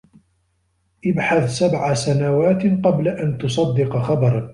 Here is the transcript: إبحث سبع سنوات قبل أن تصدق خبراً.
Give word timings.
إبحث 1.05 1.49
سبع 1.57 1.93
سنوات 1.93 2.63
قبل 2.85 3.07
أن 3.07 3.37
تصدق 3.37 3.97
خبراً. 3.97 4.49